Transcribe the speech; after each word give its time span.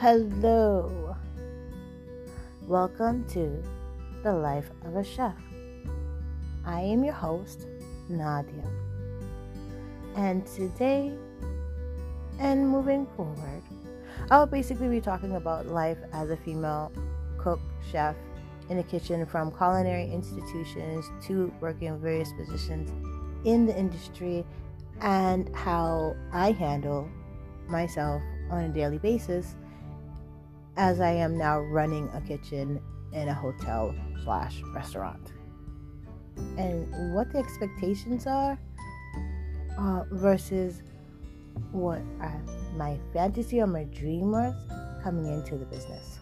Hello. 0.00 1.16
Welcome 2.68 3.24
to 3.30 3.60
the 4.22 4.32
life 4.32 4.70
of 4.84 4.94
a 4.94 5.02
chef. 5.02 5.34
I 6.64 6.82
am 6.82 7.02
your 7.02 7.14
host, 7.14 7.66
Nadia. 8.08 8.62
And 10.14 10.46
today 10.46 11.12
and 12.38 12.68
moving 12.68 13.08
forward, 13.16 13.64
I'll 14.30 14.46
basically 14.46 14.88
be 14.88 15.00
talking 15.00 15.34
about 15.34 15.66
life 15.66 15.98
as 16.12 16.30
a 16.30 16.36
female 16.36 16.92
cook, 17.36 17.58
chef 17.90 18.14
in 18.70 18.76
the 18.76 18.84
kitchen 18.84 19.26
from 19.26 19.50
culinary 19.50 20.08
institutions 20.12 21.06
to 21.26 21.52
working 21.60 21.88
in 21.88 21.98
various 21.98 22.32
positions 22.34 22.88
in 23.44 23.66
the 23.66 23.76
industry 23.76 24.46
and 25.00 25.52
how 25.56 26.14
I 26.32 26.52
handle 26.52 27.08
myself 27.66 28.22
on 28.48 28.62
a 28.62 28.68
daily 28.68 28.98
basis 28.98 29.56
as 30.78 31.00
I 31.00 31.10
am 31.10 31.36
now 31.36 31.58
running 31.58 32.08
a 32.14 32.20
kitchen 32.20 32.80
in 33.12 33.28
a 33.28 33.34
hotel 33.34 33.94
slash 34.22 34.62
restaurant. 34.72 35.32
And 36.56 37.14
what 37.14 37.32
the 37.32 37.38
expectations 37.38 38.28
are 38.28 38.56
uh, 39.76 40.04
versus 40.12 40.82
what 41.72 42.00
my 42.76 42.96
fantasy 43.12 43.60
or 43.60 43.66
my 43.66 43.84
dream 43.84 44.30
was 44.30 44.54
coming 45.02 45.26
into 45.26 45.56
the 45.56 45.66
business. 45.66 46.20